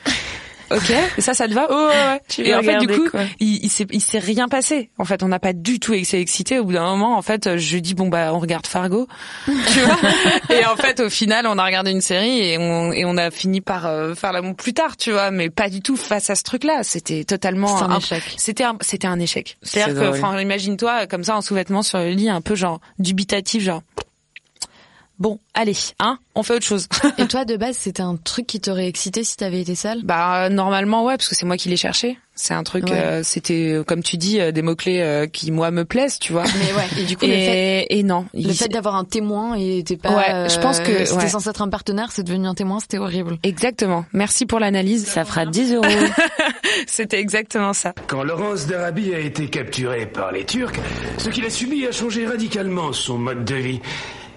[0.76, 2.22] Ok, ça, ça te va Oh, ouais, ouais.
[2.28, 4.90] Tu Et en fait, du coup, quoi il, il s'est, il s'est rien passé.
[4.98, 6.60] En fait, on n'a pas du tout été excité.
[6.60, 9.08] Au bout d'un moment, en fait, je dis bon bah, on regarde Fargo,
[9.46, 9.98] tu vois.
[10.56, 13.32] et en fait, au final, on a regardé une série et on et on a
[13.32, 15.32] fini par euh, faire l'amour plus tard, tu vois.
[15.32, 16.80] Mais pas du tout face à ce truc-là.
[16.84, 18.22] C'était totalement un un- échec.
[18.38, 19.58] C'était un, c'était un échec.
[19.62, 22.80] C'est C'est-à-dire que, enfin, imagine-toi comme ça en sous-vêtements sur le lit, un peu genre
[23.00, 23.82] dubitatif, genre.
[25.22, 26.88] Bon, allez, hein, on fait autre chose.
[27.20, 30.46] Et toi, de base, c'était un truc qui t'aurait excité si t'avais été seule Bah
[30.46, 32.18] euh, normalement ouais parce que c'est moi qui l'ai cherché.
[32.34, 32.94] C'est un truc Ouais.
[32.94, 36.32] euh, c'était euh, comme tu dis euh, des mots clés qui moi me plaisent, tu
[36.34, 36.44] vois.
[36.46, 37.02] Mais ouais.
[37.02, 39.96] Et du coup, le fait, Et, non, le il- fait d'avoir un témoin et t'es
[39.96, 40.10] pas.
[40.16, 41.30] Ouais, je pense que- euh, C'était ouais.
[41.30, 43.38] censé être un partenaire, c'est devenu un témoin, c'était horrible.
[43.44, 44.06] exactement.
[44.14, 45.06] Merci pour l'analyse.
[45.06, 45.86] Ça fera 10 euros.
[46.88, 47.94] C'était exactement ça.
[48.08, 50.74] Quand Laurence d'Arabie a été capturée par les Turcs,
[51.20, 53.82] ce qu'il a subi a changé radicalement son mode de vie.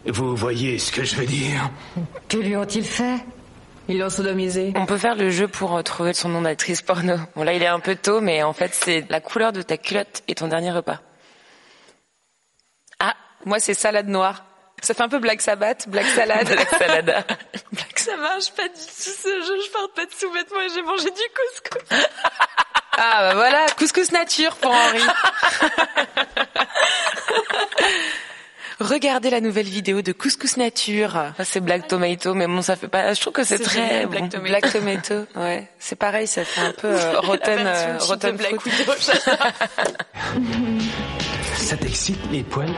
[0.06, 1.70] Vous voyez ce que je veux dire
[2.28, 3.18] Que lui ont-ils fait
[3.88, 4.72] Ils l'ont sodomisé.
[4.76, 7.16] On peut faire le jeu pour euh, trouver son nom d'actrice porno.
[7.34, 9.76] Bon là il est un peu tôt, mais en fait c'est la couleur de ta
[9.76, 11.00] culotte et ton dernier repas.
[13.00, 13.14] Ah,
[13.44, 14.44] moi c'est salade noire.
[14.82, 16.46] Ça fait un peu Black Sabbath, Black Salade.
[16.52, 17.24] Black Salada.
[17.96, 21.04] Ça marche pas du tout ce jeu, je porte pas de sous-vêtements et j'ai mangé
[21.04, 22.06] du couscous.
[22.96, 25.02] Ah bah voilà, couscous nature pour Henri.
[28.80, 31.32] Regardez la nouvelle vidéo de Couscous Nature.
[31.44, 33.14] C'est Black Tomato, mais bon, ça fait pas.
[33.14, 34.10] Je trouve que c'est très génial, bon.
[34.10, 34.48] Black Tomato.
[34.48, 35.68] Black Tomato, ouais.
[35.78, 38.64] C'est pareil, ça fait un peu euh, rotten, euh, rotten Black.
[38.64, 38.92] Widow.
[41.56, 42.68] Ça t'excite les poils?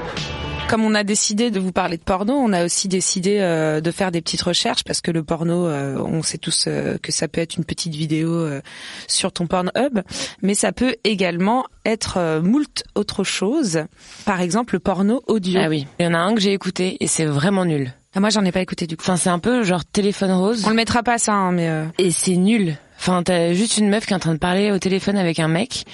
[0.68, 3.90] Comme on a décidé de vous parler de porno, on a aussi décidé euh, de
[3.92, 7.29] faire des petites recherches parce que le porno, euh, on sait tous euh, que ça
[7.29, 8.61] peut être une petite vidéo euh,
[9.07, 10.00] sur ton Pornhub,
[10.42, 13.85] mais ça peut également être euh, moult autre chose.
[14.24, 15.61] Par exemple, le porno audio.
[15.62, 15.87] Ah oui.
[16.00, 17.92] Il y en a un que j'ai écouté et c'est vraiment nul.
[18.16, 19.05] Ah, moi, j'en ai pas écouté du coup.
[19.05, 20.64] Enfin, c'est un peu genre téléphone rose.
[20.66, 22.76] On le mettra pas ça, hein, mais euh, Et c'est nul.
[22.98, 25.48] Enfin, t'as juste une meuf qui est en train de parler au téléphone avec un
[25.48, 25.85] mec.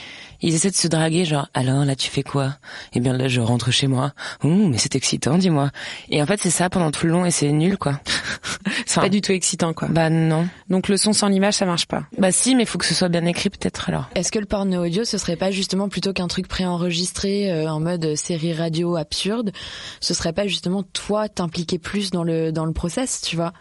[0.43, 2.57] Ils essaient de se draguer, genre, alors là, tu fais quoi?
[2.95, 4.13] Eh bien là, je rentre chez moi.
[4.45, 5.71] Ouh, mais c'est excitant, dis-moi.
[6.11, 8.01] Et en fait, c'est ça pendant tout le long et c'est nul, quoi.
[8.87, 9.89] c'est pas du tout excitant, quoi.
[9.89, 10.49] Bah non.
[10.69, 12.05] Donc le son sans l'image, ça marche pas.
[12.19, 14.09] Bah si, mais faut que ce soit bien écrit peut-être alors.
[14.15, 17.81] Est-ce que le porno audio, ce serait pas justement plutôt qu'un truc préenregistré euh, en
[17.81, 19.53] mode série radio absurde,
[20.01, 23.53] ce serait pas justement toi t'impliquer plus dans le dans le process, tu vois?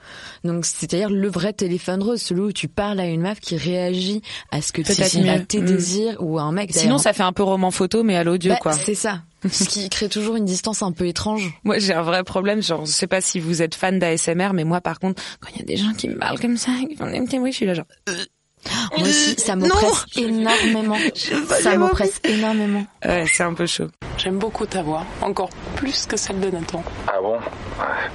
[0.44, 4.22] Donc c'est-à-dire le vrai téléphone rose, celui où tu parles à une meuf qui réagit
[4.52, 5.66] à ce que tu Peut-être à tes Mm.
[5.66, 6.71] désirs ou à un mec.
[6.72, 8.74] Sinon, ça fait un peu roman photo, mais à l'audio, Bah, quoi.
[8.74, 9.22] C'est ça.
[9.52, 11.52] Ce qui crée toujours une distance un peu étrange.
[11.64, 12.62] Moi, j'ai un vrai problème.
[12.62, 15.60] Genre, je sais pas si vous êtes fan d'ASMR, mais moi, par contre, quand il
[15.60, 17.58] y a des gens qui me parlent comme ça, qui font des petits bruits, je
[17.58, 17.86] suis là genre.
[18.96, 20.98] Moi aussi, ça m'oppresse énormément.
[21.62, 22.86] Ça m'oppresse énormément.
[23.04, 23.88] Ouais, c'est un peu chaud.
[24.20, 26.84] J'aime beaucoup ta voix, encore plus que celle de Nathan.
[27.08, 27.38] Ah bon?
[27.38, 28.12] Ouais.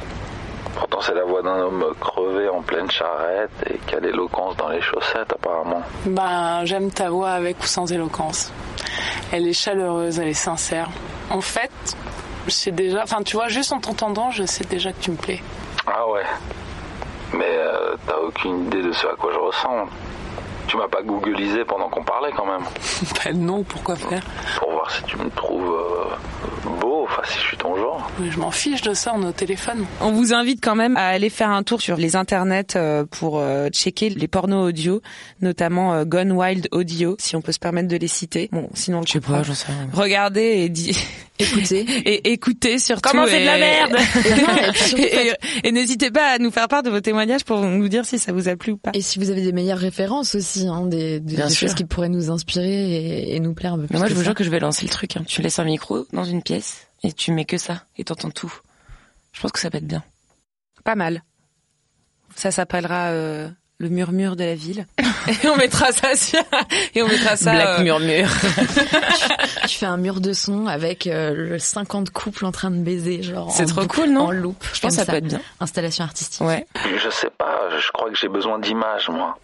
[0.77, 1.85] Pourtant, c'est la voix d'un homme
[2.27, 5.83] crevé en pleine charrette et qui a l'éloquence dans les chaussettes, apparemment.
[6.07, 8.53] Ben, j'aime ta voix avec ou sans éloquence.
[9.33, 10.89] Elle est chaleureuse, elle est sincère.
[11.31, 11.71] En fait,
[12.47, 15.17] je sais déjà, enfin, tu vois, juste en t'entendant, je sais déjà que tu me
[15.17, 15.43] plais.
[15.87, 16.25] Ah ouais.
[17.33, 19.91] Mais euh, t'as aucune idée de ce à quoi je ressemble.
[20.68, 22.64] Tu m'as pas googlisé pendant qu'on parlait quand même.
[23.24, 24.22] Ben non, pourquoi faire
[24.59, 28.11] Pour voir si tu me trouves euh, beau, enfin si je suis ton genre.
[28.18, 29.85] Mais je m'en fiche de ça, on est au téléphone.
[30.00, 33.38] On vous invite quand même à aller faire un tour sur les internets euh, pour
[33.38, 35.00] euh, checker les pornos audio,
[35.40, 38.48] notamment euh, Gone Wild Audio, si on peut se permettre de les citer.
[38.52, 39.88] Bon, sinon, Je sais pas, j'en sais rien.
[39.92, 40.96] Regardez et di-
[41.38, 41.81] Écoutez.
[42.07, 43.11] et écoutez surtout.
[43.11, 43.96] Comment c'est de la merde
[45.64, 48.33] Et n'hésitez pas à nous faire part de vos témoignages pour nous dire si ça
[48.33, 48.90] vous a plu ou pas.
[48.94, 51.20] Et si vous avez des meilleures références aussi, hein, des,
[51.55, 53.92] choses qui pourraient nous inspirer et, et nous plaire un peu plus.
[53.94, 54.25] Mais moi, je vous ça.
[54.27, 55.16] jure que je vais lancer le truc.
[55.16, 55.25] hein.
[55.27, 58.53] Tu laisses un micro dans une pièce et tu mets que ça et t'entends tout.
[59.33, 60.03] Je pense que ça peut être bien.
[60.85, 61.22] Pas mal.
[62.35, 64.87] Ça s'appellera euh, le murmure de la ville.
[65.43, 66.41] et on mettra ça sur...
[66.95, 67.53] et on mettra ça.
[67.53, 68.29] Black euh, murmure.
[69.69, 73.23] Tu fais un mur de son avec euh, le 50 couples en train de baiser,
[73.23, 73.51] genre.
[73.51, 74.57] C'est trop boucle, cool, non En loop.
[74.73, 75.41] Je pense que ça peut être bien.
[75.61, 76.41] Installation artistique.
[76.47, 76.67] Ouais.
[76.97, 79.37] Je sais pas, je crois que j'ai besoin d'images, moi.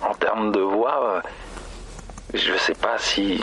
[0.00, 1.20] En termes de voix, euh,
[2.34, 3.40] je sais pas si.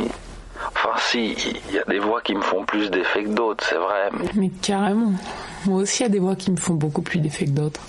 [0.75, 1.35] Enfin, si,
[1.69, 4.09] il y a des voix qui me font plus d'effet que d'autres, c'est vrai.
[4.13, 5.13] mais- Mais carrément.
[5.65, 7.81] Moi aussi, il y a des voix qui me font beaucoup plus d'effet que d'autres.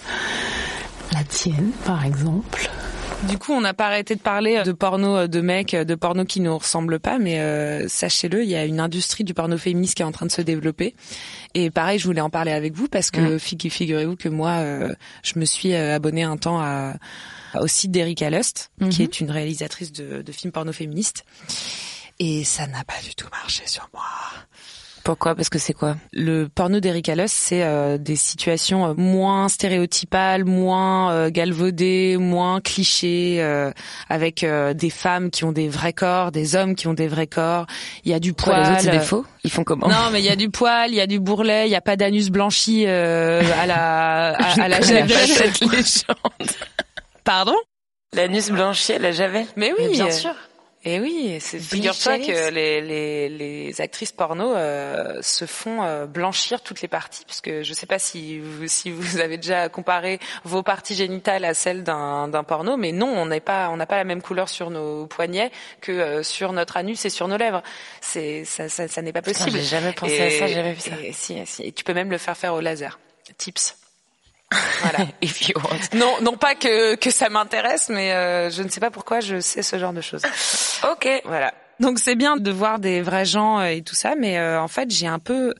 [1.23, 2.69] La tienne, par exemple.
[3.29, 5.95] Du coup, on n'a pas arrêté de parler de porno euh, de mecs, euh, de
[5.95, 9.57] porno qui nous ressemblent pas, mais euh, sachez-le, il y a une industrie du porno
[9.57, 10.97] féministe qui est en train de se développer.
[11.55, 14.93] Et pareil, je voulais en parler avec vous parce que figu- figurez-vous que moi, euh,
[15.23, 16.95] je me suis euh, abonnée un temps à,
[17.61, 19.03] au site d'Erika Lust, qui Mhm.
[19.03, 21.25] est une réalisatrice de, de films porno féministes.
[22.19, 24.03] Et ça n'a pas du tout marché sur moi.
[25.05, 25.35] Pourquoi?
[25.35, 25.97] Parce que c'est quoi?
[26.13, 32.61] Le porno d'Eric Allos, c'est euh, des situations euh, moins stéréotypales, moins euh, galvaudées, moins
[32.61, 33.73] clichés, euh,
[34.09, 37.27] avec euh, des femmes qui ont des vrais corps, des hommes qui ont des vrais
[37.27, 37.67] corps.
[38.05, 38.61] Il y a du Quoi, poil.
[38.63, 39.25] les autres, c'est des faux?
[39.45, 39.89] Ils font comment?
[39.89, 41.81] Non, mais il y a du poil, il y a du bourrelet, il y a
[41.81, 45.11] pas d'anus blanchi euh, à la à, à la javel.
[45.11, 46.51] cette légende.
[47.25, 47.57] Pardon?
[48.15, 49.47] L'anus blanchi à la javel?
[49.57, 50.35] Mais oui, Mais bien euh, sûr.
[50.85, 56.61] Et oui, c'est figure-toi que les, les, les actrices porno euh, se font euh, blanchir
[56.61, 60.19] toutes les parties, parce que je sais pas si vous, si vous avez déjà comparé
[60.43, 63.87] vos parties génitales à celles d'un d'un porno, mais non, on n'est pas on n'a
[63.87, 67.37] pas la même couleur sur nos poignets que euh, sur notre anus et sur nos
[67.37, 67.63] lèvres.
[68.01, 69.53] C'est ça, ça, ça n'est pas possible.
[69.53, 70.91] j'ai jamais pensé Et- à ça, j'ai jamais vu ça.
[71.01, 72.99] Et, si, si, et tu peux même le faire faire au laser.
[73.39, 73.77] Tips.
[74.81, 75.07] Voilà.
[75.23, 75.95] If you want.
[75.95, 79.41] Non, non pas que que ça m'intéresse, mais euh, je ne sais pas pourquoi je
[79.41, 80.23] sais ce genre de choses.
[80.91, 81.09] Ok.
[81.25, 81.53] Voilà.
[81.81, 84.69] Donc c'est bien de voir des vrais gens euh, et tout ça, mais euh, en
[84.69, 85.55] fait j'ai un peu,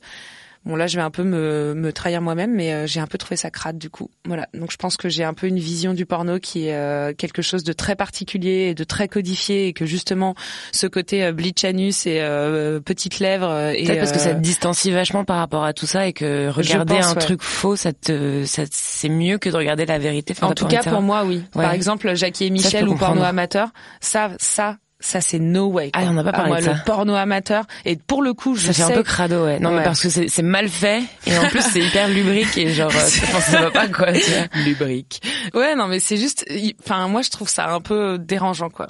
[0.65, 3.17] bon là je vais un peu me, me trahir moi-même, mais euh, j'ai un peu
[3.17, 4.09] trouvé ça crade du coup.
[4.25, 4.47] Voilà.
[4.53, 7.41] Donc je pense que j'ai un peu une vision du porno qui est euh, quelque
[7.41, 10.35] chose de très particulier et de très codifié, et que justement
[10.71, 14.39] ce côté euh, bleach anus et euh, petites lèvres et Peut-être parce que ça te
[14.39, 17.21] distancie vachement par rapport à tout ça et que regarder pense, un ouais.
[17.21, 20.33] truc faux, ça te, ça, c'est mieux que de regarder la vérité.
[20.35, 21.43] Enfin, En tout cas, pour moi, oui.
[21.55, 21.63] Ouais.
[21.63, 25.91] Par exemple, Jackie et Michel ou porno amateur, ça, ça, ça, c'est no way.
[25.91, 26.01] quoi.
[26.01, 26.73] Ah, on n'a pas Ah, parlé moi, de ça.
[26.73, 27.65] Le porno amateur.
[27.83, 29.59] Et pour le coup, je Ça fait sais un peu crado, ouais.
[29.59, 32.89] Non, mais parce que c'est mal fait et en plus c'est hyper lubrique et genre,
[32.89, 34.13] euh, enfin, ça va pas quoi.
[34.13, 34.63] Tu vois.
[34.63, 35.21] lubrique.
[35.53, 36.45] Ouais, non, mais c'est juste,
[36.85, 38.87] enfin, moi, je trouve ça un peu dérangeant, quoi.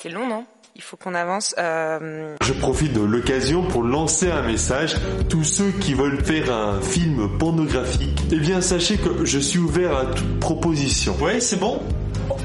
[0.00, 0.44] C'est long, non?
[0.76, 1.56] Il faut qu'on avance.
[1.58, 2.36] Euh...
[2.44, 4.94] Je profite de l'occasion pour lancer un message.
[5.28, 9.96] Tous ceux qui veulent faire un film pornographique, eh bien sachez que je suis ouvert
[9.96, 11.16] à toute proposition.
[11.20, 11.82] Ouais, c'est bon?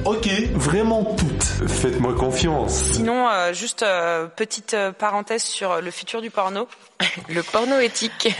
[0.05, 1.43] Ok, vraiment toutes.
[1.69, 2.73] Faites-moi confiance.
[2.73, 6.67] Sinon, euh, juste euh, petite euh, parenthèse sur le futur du porno.
[7.29, 8.29] le porno éthique.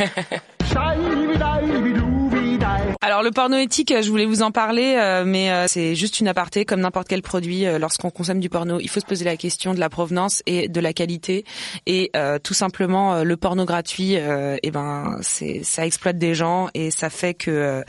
[3.01, 6.19] Alors le porno éthique, euh, je voulais vous en parler, euh, mais euh, c'est juste
[6.21, 7.65] une aparté comme n'importe quel produit.
[7.65, 10.69] euh, Lorsqu'on consomme du porno, il faut se poser la question de la provenance et
[10.69, 11.43] de la qualité.
[11.86, 16.34] Et euh, tout simplement, euh, le porno gratuit, euh, eh ben, c'est ça exploite des
[16.34, 17.82] gens et ça fait que euh,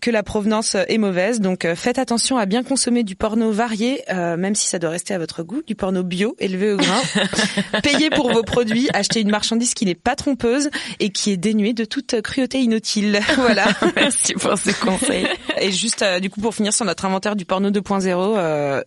[0.00, 1.40] que la provenance est mauvaise.
[1.40, 4.90] Donc euh, faites attention à bien consommer du porno varié, euh, même si ça doit
[4.90, 7.00] rester à votre goût, du porno bio, élevé au grain.
[7.82, 11.72] Payez pour vos produits, achetez une marchandise qui n'est pas trompeuse et qui est dénuée
[11.72, 13.20] de toute cruauté inutile.
[13.36, 13.66] voilà.
[13.94, 15.26] Merci pour ces conseils.
[15.60, 18.36] Et juste euh, du coup pour finir sur notre inventaire du porno 2.0.
[18.36, 18.82] euh,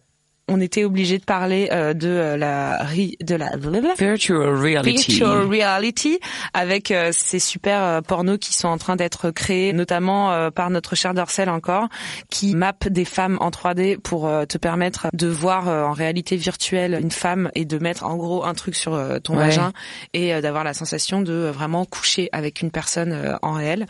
[0.49, 2.85] on était obligé de parler euh, de euh, la
[3.21, 5.11] de la Virtual reality.
[5.11, 6.19] virtual reality
[6.53, 10.69] avec euh, ces super euh, pornos qui sont en train d'être créés, notamment euh, par
[10.69, 11.87] notre cher Dorsel encore,
[12.29, 16.35] qui mappe des femmes en 3D pour euh, te permettre de voir euh, en réalité
[16.35, 19.45] virtuelle une femme et de mettre en gros un truc sur euh, ton Ouais.
[19.45, 19.71] vagin
[20.13, 23.85] et euh, d'avoir la sensation de vraiment coucher avec une personne euh, en réel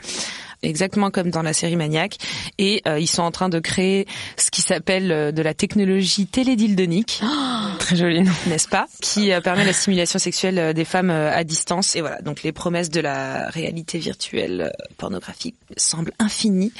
[0.63, 2.17] exactement comme dans la série Maniac.
[2.58, 6.28] Et euh, ils sont en train de créer ce qui s'appelle euh, de la technologie
[6.28, 7.21] télédildonique.
[7.80, 8.32] Très joli nom.
[8.47, 8.86] N'est-ce pas?
[9.02, 11.95] Qui euh, permet la stimulation sexuelle euh, des femmes euh, à distance.
[11.95, 16.71] Et voilà, donc les promesses de la réalité virtuelle euh, pornographique semblent infinies.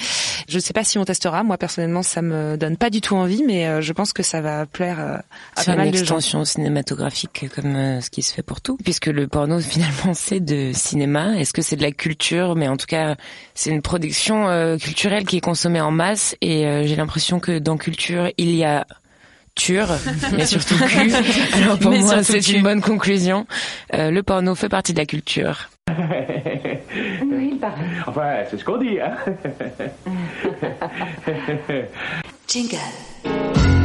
[0.48, 1.43] Je ne sais pas si on testera.
[1.43, 4.41] Moi, personnellement, ça me donne pas du tout envie, mais euh, je pense que ça
[4.41, 5.17] va plaire euh,
[5.56, 6.02] à C'est pas une mal de gens.
[6.04, 8.78] extension cinématographique comme euh, ce qui se fait pour tout.
[8.84, 11.38] Puisque le porno finalement c'est de cinéma.
[11.38, 12.56] Est-ce que c'est de la culture?
[12.56, 13.15] Mais en tout cas
[13.56, 16.36] c'est une production euh, culturelle qui est consommée en masse.
[16.41, 18.86] Et euh, j'ai l'impression que dans culture il y a
[19.55, 19.88] ture,
[20.33, 21.12] mais surtout cul.
[21.53, 23.45] Alors pour Mais moi c'est une bonne conclusion.
[23.93, 25.69] Euh, le porno fait partie de la culture.
[25.89, 27.81] Oui, il paraît.
[28.07, 29.15] Enfin, c'est ce qu'on dit, hein
[32.47, 33.83] Jingle.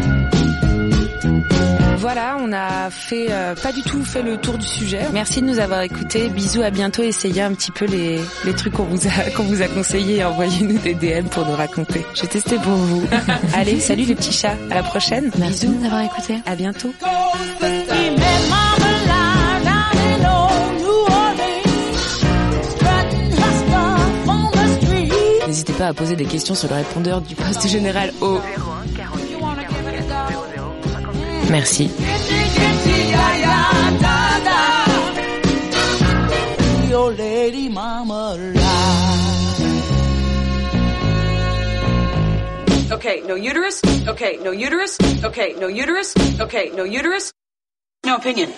[1.99, 5.01] Voilà, on a fait euh, pas du tout fait le tour du sujet.
[5.13, 6.29] Merci de nous avoir écoutés.
[6.29, 7.03] Bisous, à bientôt.
[7.03, 10.19] Essayez un petit peu les, les trucs qu'on vous a qu'on vous a conseillés.
[10.19, 12.07] et Envoyez-nous des DM pour nous raconter.
[12.15, 13.05] J'ai testé pour vous.
[13.55, 14.57] Allez, salut les petits chats.
[14.71, 15.31] À la prochaine.
[15.39, 16.39] Merci de nous avoir écoutés.
[16.47, 16.93] À bientôt.
[25.49, 28.39] N'hésitez pas à poser des questions sur le répondeur du poste général au.
[31.51, 31.91] Merci.
[42.91, 43.81] Okay, no uterus.
[44.09, 44.99] Okay, no uterus.
[45.25, 46.15] Okay, no uterus.
[46.41, 47.33] Okay, no uterus.
[48.05, 48.53] No opinion.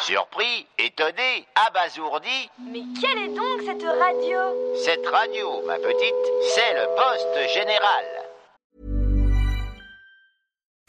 [0.00, 4.38] Surpris, étonné, abasourdi, Mais quelle est donc cette radio?
[4.84, 6.24] Cette radio, ma petite,
[6.54, 8.21] c'est le poste général.